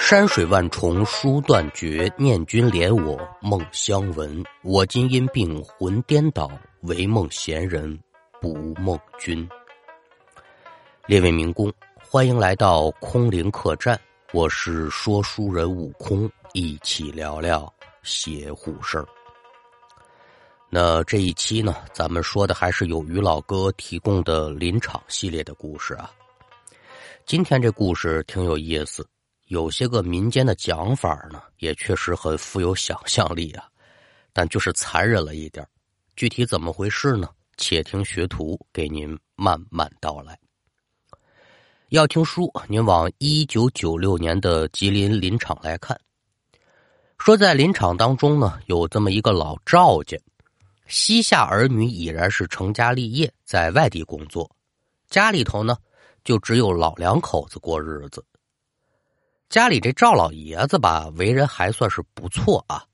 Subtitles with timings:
[0.00, 4.42] 山水万重书断绝，念君怜我梦相闻。
[4.64, 7.96] 我今因病魂颠倒，唯梦闲人
[8.40, 9.46] 不梦君。
[11.06, 11.72] 列位民工，
[12.02, 13.96] 欢迎来到空灵客栈，
[14.32, 17.72] 我是说书人悟空，一起聊聊
[18.02, 19.06] 邪乎事儿。
[20.70, 26.10] 那这一期呢，咱们说的还是有于老哥提供的林场系列的故事啊。
[27.26, 29.06] 今天这故事挺有意思。
[29.50, 33.64] 有些个民间的讲法呢，也确实很富有想象力啊，
[34.32, 35.66] 但就是残忍了一点
[36.14, 37.28] 具体怎么回事呢？
[37.56, 40.38] 且听学徒给您慢慢道来。
[41.88, 46.00] 要听书，您往一九九六年的吉林林场来看。
[47.18, 50.16] 说在林场当中呢，有这么一个老赵家，
[50.86, 54.48] 膝下儿女已然是成家立业，在外地工作，
[55.08, 55.76] 家里头呢
[56.22, 58.24] 就只有老两口子过日子。
[59.50, 62.84] 家里这赵老爷子吧，为人还算是不错啊。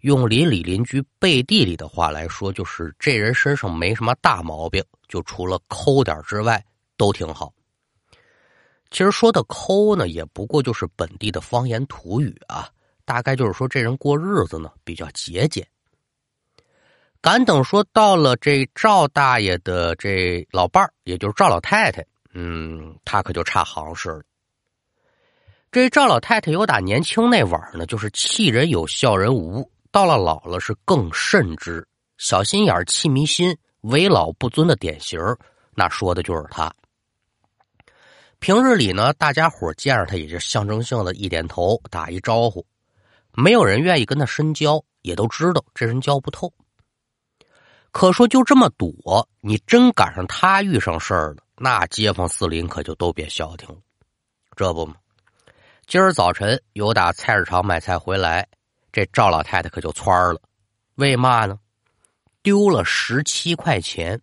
[0.00, 6.62] 用邻里邻居背地里的话来说，就是这人身上没什么大毛病，就除了抠点之外，
[6.96, 7.54] 都挺好。
[8.90, 12.68] 其实说的抠呢，也不过就是本地的方言土语啊，
[13.04, 15.64] 大概就是说这人过日子呢比较节俭。
[17.20, 24.22] 敢等说到了这赵大爷的这老伴儿，也就是赵老太太，嗯，他可就差行市了。
[25.74, 31.84] 这赵老太太有打年轻那晚呢，就是气人有笑人无；到了老了是更甚之，
[32.16, 35.18] 小心眼气迷心、为老不尊的典型
[35.74, 36.72] 那说的就是他。
[38.38, 42.64] 平日里呢，大家伙见着他也就象征性的一点头，打一招呼，
[43.32, 46.52] 没有人愿意跟他深交，也都知道这人交不透。
[47.90, 53.78] 可说就这么躲，你真赶上他遇上事儿了，那街坊四邻可就都别消停了，
[54.54, 54.94] 这不吗？
[55.86, 58.46] 今儿早晨有打菜市场买菜回来，
[58.90, 60.40] 这赵老太太可就蹿了。
[60.94, 61.58] 为嘛呢？
[62.42, 64.20] 丢了十七块钱。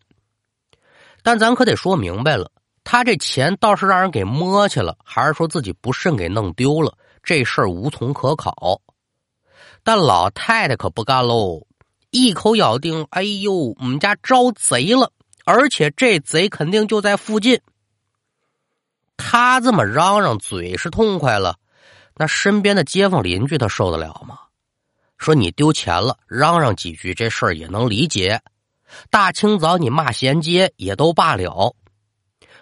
[1.21, 2.51] 但咱可得说明白了，
[2.83, 6.97] 他这钱倒是让人给摸去了，还是说自己不慎给弄丢了？
[7.21, 8.81] 这事儿无从可考。
[9.83, 11.67] 但老太太可不干喽，
[12.09, 15.11] 一口咬定：“哎呦，我们家招贼了，
[15.45, 17.61] 而且这贼肯定就在附近。”
[19.23, 21.55] 他这么嚷嚷，嘴是痛快了，
[22.15, 24.39] 那身边的街坊邻居他受得了吗？
[25.17, 28.41] 说你丢钱了，嚷嚷几句这事儿也能理解。
[29.11, 31.75] 大清早你骂闲街也都罢了。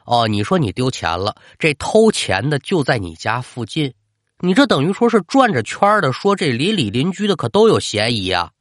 [0.04, 3.94] 哦，你说你丢钱了，这偷钱的就在你家附近，
[4.40, 8.52] 你这等于说是转着圈的说这邻里邻居的可都有嫌疑啊。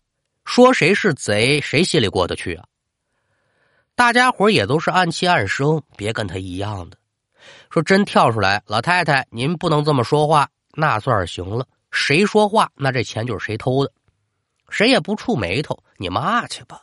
[0.45, 2.65] 说谁是贼，谁心里过得去啊？
[3.95, 6.97] 大家伙也都是暗气暗生，别跟他一样的。
[7.71, 11.67] 说真跳出来，老太太，您不能这么说话，那算是行了。
[11.91, 13.93] 谁说话，那这钱就是谁偷的，
[14.69, 15.83] 谁也不触眉头。
[15.97, 16.83] 你骂去吧。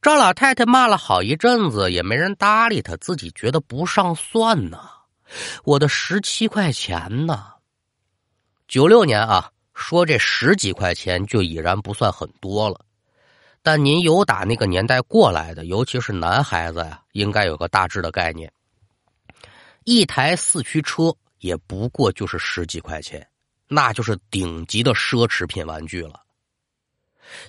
[0.00, 4.78] 赵老太太骂了好一阵子，也没人搭理她，自己觉得不上算呢。
[5.64, 7.46] 我的十七块钱呢？
[8.66, 12.80] 九六年啊，说这十几块钱就已然不算很多了。
[13.62, 18.52] 但您有打那个年代过来的，尤其是男孩子呀，应该有个大致的概念。
[19.84, 23.26] 一台四驱车也不过就是十几块钱，
[23.66, 26.22] 那就是顶级的奢侈品玩具了。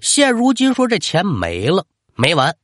[0.01, 1.85] 现如今说这钱没了
[2.15, 2.55] 没完，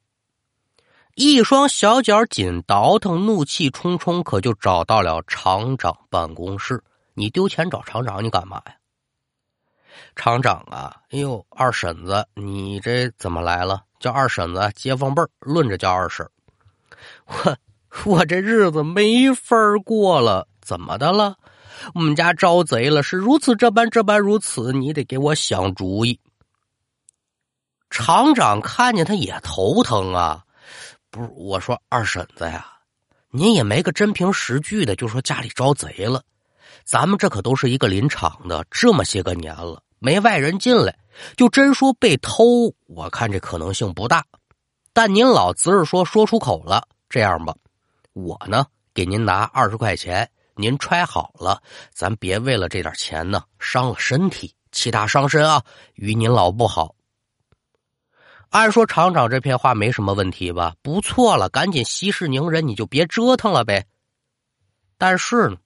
[1.15, 6.83] 一双小脚紧倒腾，怒气冲冲，可就找到了厂长办公室。
[7.13, 8.75] 你丢钱找厂长，你干嘛呀？
[10.15, 13.83] 厂长啊，哎呦，二婶子，你这怎么来了？
[13.99, 16.27] 叫二婶子，街坊辈儿论着叫二婶。
[17.25, 17.57] 我。
[18.05, 21.35] 我这日子没法过了，怎么的了？
[21.95, 26.19] 我们家招贼了，是如此这般这般如此，你得给我想主意。
[27.89, 30.43] 厂长看见他也头疼啊，
[31.09, 32.65] 不是我说二婶子呀，
[33.31, 36.21] 您也没个真凭实据的，就说家里招贼了。
[36.83, 40.95] 咱们这可都是一个林场的，这么些个年了，没外人进来，
[41.35, 44.23] 就真说被偷，我看这可能性不大。
[44.93, 47.55] 但您老只是说说出口了，这样吧。
[48.13, 51.61] 我呢，给您拿二十块钱，您揣好了，
[51.93, 55.63] 咱别为了这点钱呢伤了身体，其他伤身啊，
[55.93, 56.95] 与您老不好。
[58.49, 60.75] 按说厂长这片话没什么问题吧？
[60.81, 63.85] 不错了，赶紧息事宁人，你就别折腾了呗。
[64.97, 65.57] 但是呢，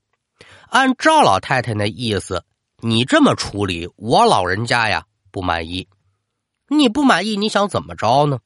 [0.68, 2.44] 按赵老太太那意思，
[2.80, 5.88] 你这么处理，我老人家呀不满意。
[6.68, 8.40] 你不满意，你想怎么着呢？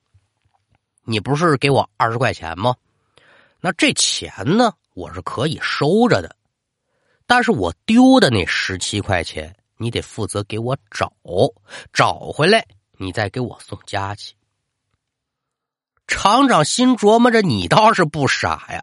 [1.03, 2.75] 你不是给我二十块钱吗？
[3.59, 4.74] 那这钱呢？
[4.94, 6.36] 我是可以收着的，
[7.27, 11.13] 但是我丢的那十七块钱，你得负责给我找，
[11.94, 14.33] 找回来你再给我送家去。
[16.07, 18.81] 厂长心琢磨着，你倒是不傻呀，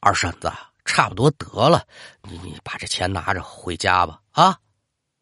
[0.00, 0.50] 二婶子，
[0.86, 1.86] 差不多得了，
[2.22, 4.20] 你你把这钱拿着回家吧。
[4.30, 4.58] 啊，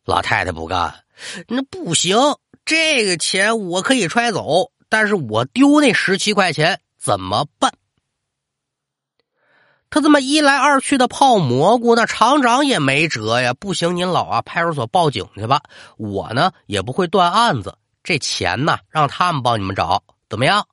[0.04, 1.04] 老太太不干，
[1.48, 2.16] 那不行，
[2.64, 7.72] 这个钱我可以揣走，但是我丢那十七块钱怎么办？
[9.90, 13.52] 他这么一来二去的泡蘑菇，那厂长也没辙呀。
[13.54, 15.62] 不行，您老啊，派出所报警去吧。
[15.96, 20.68] 我呢也不会断案子，这钱呢让他们帮你们找，怎么样？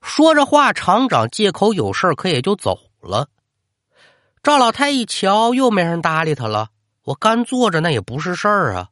[0.00, 3.28] 说着话，厂长借口有事可也就走了。
[4.42, 6.68] 赵老太一瞧，又没人搭理他了。
[7.04, 8.88] 我干坐着那也不是事儿啊。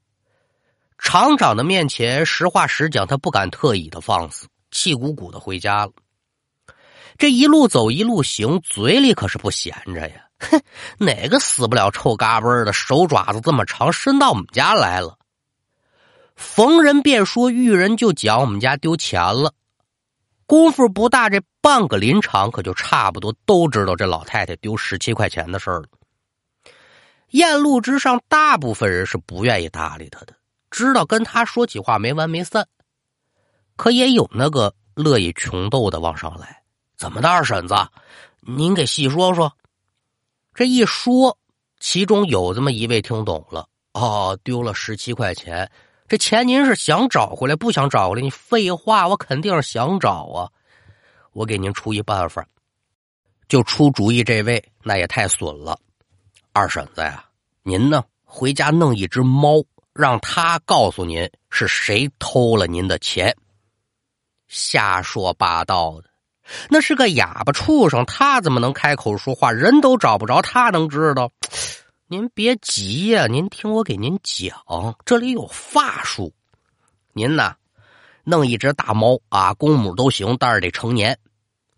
[0.99, 5.93] 厂长的面前，实话实讲，他不敢特意的放肆，气鼓鼓的回家了。
[7.23, 10.27] 这一路走一路行，嘴里可是不闲着呀！
[10.41, 10.61] 哼，
[10.99, 15.17] 哪个死不了臭嘎嘣的，手爪子这么长，伸到我们家来了？
[16.35, 19.55] 逢人便说，遇人就讲，我们家丢钱了。
[20.47, 25.87] 功夫不大，这半个林场可就差不多都知道这老太太丢十七块钱的事儿了。
[27.31, 30.35] 沿路之上，大部分人是不愿意搭理他的，
[30.73, 32.67] 知道跟他说起话没完没散。
[33.77, 36.62] 可也有那个乐意穷斗的往上来。
[36.97, 37.75] 怎么的，二婶子？
[38.41, 39.53] 您给细说说。
[40.55, 41.39] 这一说，
[41.81, 43.69] 其中有这么一位听懂了。
[43.94, 45.71] 哦，丢了十七块钱，
[46.09, 48.23] 这钱您是想找回来，不想找回来？
[48.23, 50.50] 你废话，我肯定是想找啊！
[51.33, 52.47] 我给您出一办法，
[53.49, 54.23] 就出主意。
[54.23, 55.79] 这位那也太损了，
[56.53, 57.25] 二婶子呀，
[57.62, 59.62] 您呢回家弄一只猫，
[59.94, 63.35] 让他告诉您是谁偷了您的钱。
[64.49, 66.12] 瞎说八道的。
[66.69, 69.53] 那是个哑巴畜生，他怎么能开口说话？
[69.53, 71.31] 人都找不着，他能知道？
[72.09, 74.55] 您别急呀，您听我给您讲，
[75.07, 76.33] 这里有法术。
[77.15, 77.55] 您呐，
[78.25, 81.19] 弄一只大猫啊，公母都行，但是得成年。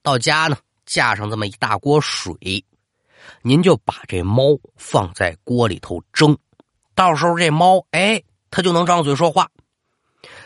[0.03, 0.57] 到家呢，
[0.87, 2.65] 架上这么一大锅水，
[3.43, 6.37] 您就把这猫放在锅里头蒸。
[6.97, 9.49] 到时候这猫，哎，它就能张嘴说话。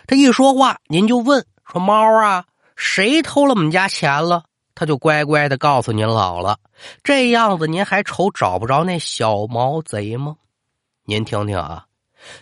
[0.07, 2.45] 它一说话，您就问说：“猫啊。”
[2.79, 4.45] 谁偷了我们家钱了？
[4.77, 6.61] 他就乖乖的告诉您老了。
[7.03, 10.37] 这样子您还愁找不着那小毛贼吗？
[11.05, 11.87] 您听听啊，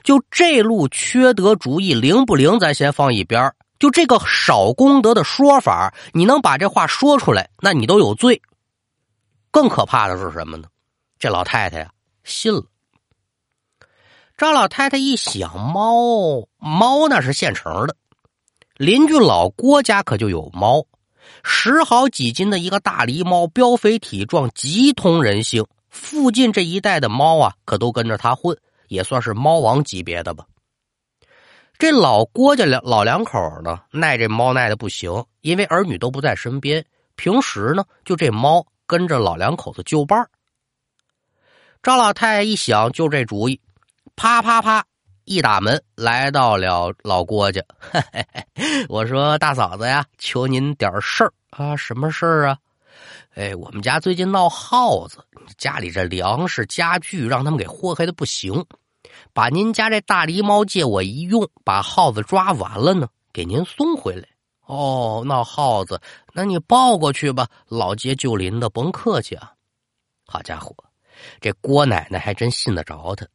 [0.05, 2.59] 就这路缺德主意灵不灵？
[2.61, 8.43] 咱先放一边就这个少功德的说法，你能把这话说出来，那你都有罪。
[9.51, 10.69] 更可怕的是什么呢？
[11.19, 11.91] 这老太太呀，
[12.25, 12.63] 信了。
[14.37, 17.97] 赵老太太一想，猫猫那是现成的。
[18.77, 20.85] 邻居老郭家可就有猫，
[21.43, 25.67] 十好几斤的一个大狸猫，膘肥体壮，极通人性。
[25.89, 28.55] 附近这一带的猫啊，可都跟着他混，
[28.89, 30.45] 也算是猫王级别的吧。
[31.79, 36.85] 这老郭家两老两口呢，耐这猫耐的不行，因为儿女都不在身边，
[37.15, 40.29] 平时呢，就这猫跟着老两口子就伴儿
[41.83, 43.59] 赵老太太一想，就这主意，
[44.17, 44.85] 啪啪啪。
[45.27, 47.61] 一打门，来到了老郭家。
[48.89, 52.57] 我说：“大嫂子呀，求您点事儿啊，什么事儿啊？
[53.35, 55.19] 哎，我们家最近闹耗子，
[55.59, 58.65] 家里这粮食家具让他们给祸害的不行。
[59.33, 64.29] 把您家这大狸猫借我一用，把耗子抓完了呢，给您送回来。
[64.67, 66.01] 哦，闹耗子，
[66.33, 69.53] 那你抱过去吧，老街旧邻的，甭客气啊。
[70.25, 70.73] 好家伙，
[71.41, 73.27] 这郭奶奶还真信得着他。”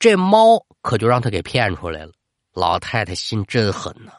[0.00, 2.12] 这猫可就让他给骗出来了，
[2.54, 4.12] 老太太心真狠呐！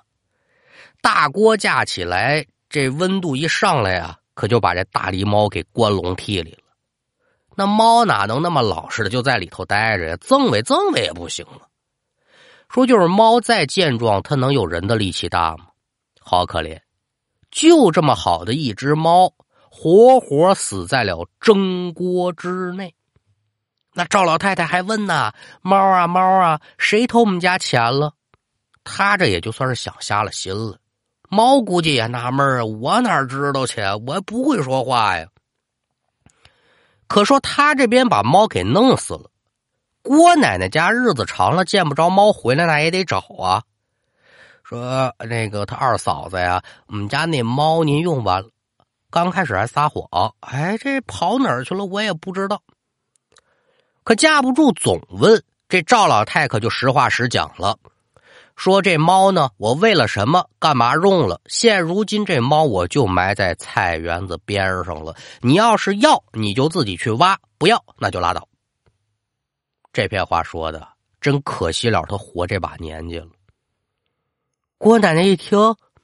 [1.02, 6.72] 大锅架起来，这温度一上来呀，可就把这大狸猫给关笼屉里了。
[7.56, 10.16] 那猫哪能那么老实的就在里头待着呀？
[10.18, 11.68] 赠委赠委也不行了。
[12.70, 15.66] 说就是猫再健壮，它能有人的力气大吗？
[16.20, 16.80] 好可怜，
[17.50, 19.34] 就这么好的一只猫，
[19.72, 22.94] 活活死在了蒸锅之内。
[23.94, 28.14] 那赵老太太还问呢：“猫啊猫啊，谁偷我们家钱了？”
[28.84, 30.78] 他这也就算是想瞎了心了。
[31.30, 33.82] 猫估计也纳闷啊，我哪知道去？
[34.06, 35.28] 我不会说话呀。
[37.08, 39.30] 可说他这边把猫给弄死了，
[40.02, 43.62] 郭奶奶家日子长了见不着猫回来，那也得找啊。
[44.64, 48.50] 说那个他二嫂子呀，我们家那猫您用完了，
[49.10, 51.86] 刚开始还撒谎，哎，这跑哪儿去了？
[51.86, 52.62] 我也不知道。
[54.04, 57.78] 可架不住总问，这赵老太可就实话实讲了，
[58.56, 61.40] 说这猫呢，我为了什么，干嘛用了？
[61.46, 65.16] 现如今这猫我就埋在菜园子边上了。
[65.42, 68.48] 你要是要，你就自己去挖；不要，那就拉倒。
[69.94, 70.88] 这篇话说的
[71.20, 73.28] 真可惜了，他活这把年纪了。
[74.78, 75.58] 郭奶奶一听，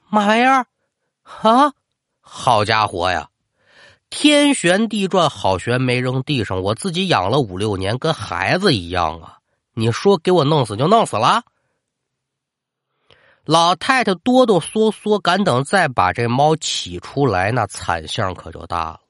[0.10, 0.68] 嘛玩意儿
[1.24, 1.74] 啊？
[2.22, 3.30] 好家伙呀！
[4.10, 6.62] 天旋地转，好悬没扔地上。
[6.62, 9.38] 我自己养了五六年，跟孩子一样啊！
[9.74, 11.44] 你说给我弄死就弄死了？
[13.44, 19.02] 老太太哆哆嗦嗦，敢等再把这猫起出来，那惨相可就大了。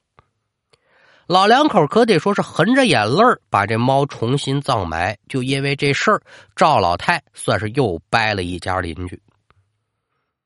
[1.27, 5.17] 老两口可得说是含着眼泪把这猫重新葬埋。
[5.27, 6.21] 就因为这事儿，
[6.55, 9.21] 赵老太算是又掰了一家邻居。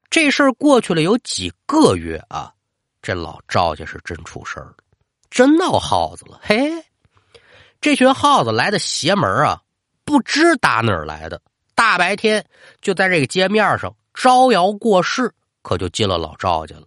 [0.09, 2.53] 这事儿过去了有几个月啊。
[3.01, 4.75] 这老赵家是真出事儿了，
[5.29, 6.39] 真闹耗子了。
[6.43, 6.85] 嘿，
[7.79, 9.61] 这群耗子来的邪门啊，
[10.05, 11.41] 不知打哪儿来的，
[11.73, 12.45] 大白天
[12.79, 16.85] 就在这个街面上招摇过市，可就进了老赵家了，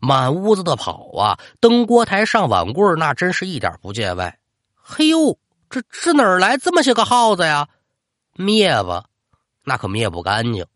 [0.00, 4.38] 满屋子的跑啊，登锅台上碗柜那真是一点不见外。
[4.74, 5.38] 嘿呦，
[5.70, 7.68] 这这哪儿来这么些个耗子呀？
[8.34, 9.04] 灭吧，
[9.62, 10.66] 那可灭不干净。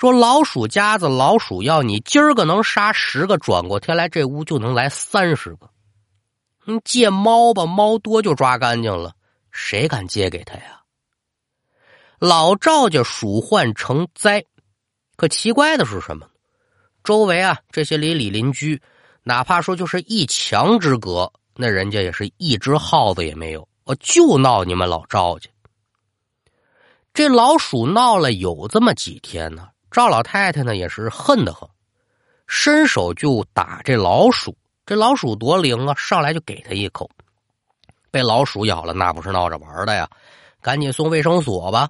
[0.00, 5.68] 说老鼠夹子老鼠药，你今儿个能杀十个，转过天来这屋就能来三十个。
[6.64, 9.12] 你借猫吧，猫多就抓干净了，
[9.50, 10.80] 谁敢借给他呀？
[12.18, 14.42] 老赵家鼠患成灾，
[15.16, 16.26] 可奇怪的是什么？
[17.04, 18.80] 周围啊这些邻里邻居，
[19.22, 25.50] 哪怕说就是一墙之隔，那人家也是一只耗子也没有，我就闹你们老赵家。
[27.12, 29.68] 这老鼠闹了有这么几天呢。
[29.90, 31.68] 赵老太太呢也是恨得很，
[32.46, 34.56] 伸手就打这老鼠。
[34.86, 37.08] 这老鼠多灵啊，上来就给他一口。
[38.10, 40.08] 被老鼠咬了，那不是闹着玩的呀！
[40.60, 41.88] 赶紧送卫生所吧。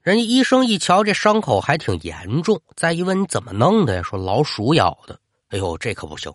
[0.00, 2.62] 人家医生一瞧，这伤口还挺严重。
[2.74, 4.02] 再一问，你怎么弄的呀？
[4.02, 5.20] 说老鼠咬的。
[5.50, 6.32] 哎呦，这可不行！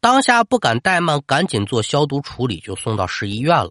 [0.00, 3.70] 当下不敢怠慢，赶紧做消毒处理，就送到市医院了。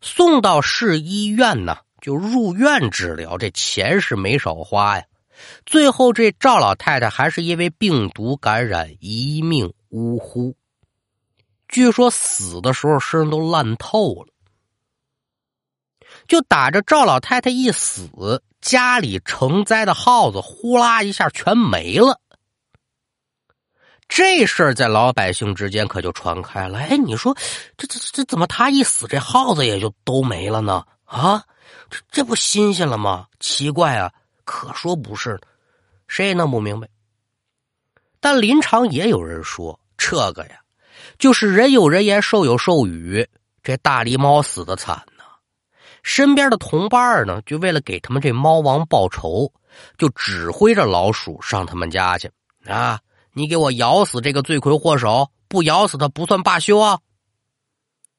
[0.00, 1.78] 送到市医院呢。
[2.02, 5.04] 就入院治疗，这钱是没少花呀。
[5.64, 10.54] 最后这赵老太太还是因为病毒感染一命呜呼，
[11.68, 14.26] 据说死的时候身上都烂透了。
[16.28, 22.20] 就打着赵老太太一死，家里成灾的耗子呼啦一下全没了。
[24.08, 26.78] 这事儿在老百姓之间可就传开了。
[26.78, 27.36] 哎，你说
[27.76, 30.84] 这这这怎么他一死，这耗子也就都没了呢？
[31.04, 31.44] 啊？
[31.90, 33.26] 这这不新鲜了吗？
[33.40, 34.12] 奇怪啊，
[34.44, 35.40] 可说不是，
[36.08, 36.88] 谁也弄不明白。
[38.20, 40.60] 但临场也有人说，这个呀，
[41.18, 43.28] 就是人有人言，兽有兽语。
[43.62, 45.24] 这大狸猫死的惨呢，
[46.02, 49.52] 身边的同伴呢，就为了给他们这猫王报仇，
[49.98, 52.30] 就指挥着老鼠上他们家去
[52.66, 53.00] 啊！
[53.32, 56.98] 你给我咬死这个罪魁祸首，不咬死他不算罢休啊！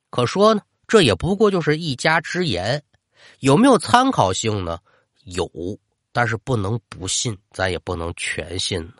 [0.09, 2.83] 可说呢，这也不过就是一家之言。
[3.39, 4.79] 有没有参考性呢？
[5.25, 5.49] 有，
[6.11, 8.95] 但是不能不信，咱也不能全信呢。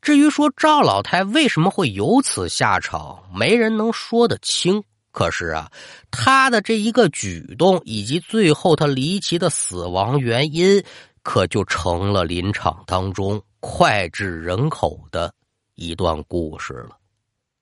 [0.00, 4.82] 至于说赵老太为什么会有此下场，没人能说得清。
[5.10, 5.70] 可是啊，
[6.10, 10.82] 他的这一个举动，以及最后他离奇的死亡原因，
[11.22, 15.34] 可就成了林场当中脍炙人口的
[15.74, 16.96] 一段故事了。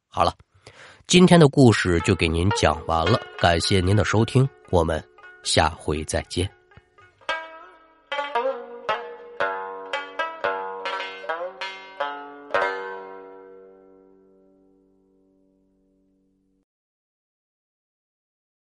[0.06, 0.34] 好了，
[1.06, 5.15] 今天的故事就给您讲完了，感谢您的收听，我们。
[5.46, 6.55] 下回再见。